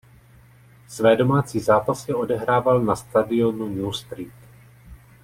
[0.87, 4.33] Své domácí zápasy odehrával na stadionu New Street.